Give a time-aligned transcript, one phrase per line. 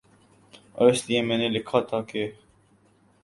[0.75, 2.21] اور اسی لیے میں نے لکھا تھا کہ